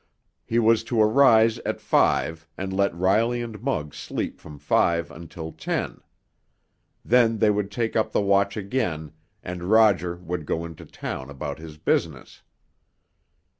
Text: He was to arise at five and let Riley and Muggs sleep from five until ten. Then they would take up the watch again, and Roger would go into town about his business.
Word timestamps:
He 0.43 0.57
was 0.57 0.83
to 0.85 0.99
arise 0.99 1.59
at 1.59 1.79
five 1.79 2.47
and 2.57 2.73
let 2.73 2.97
Riley 2.97 3.39
and 3.43 3.61
Muggs 3.61 3.97
sleep 3.97 4.39
from 4.39 4.57
five 4.57 5.11
until 5.11 5.51
ten. 5.51 6.01
Then 7.05 7.37
they 7.37 7.51
would 7.51 7.69
take 7.69 7.95
up 7.95 8.11
the 8.11 8.19
watch 8.19 8.57
again, 8.57 9.11
and 9.43 9.65
Roger 9.69 10.15
would 10.15 10.47
go 10.47 10.65
into 10.65 10.87
town 10.87 11.29
about 11.29 11.59
his 11.59 11.77
business. 11.77 12.41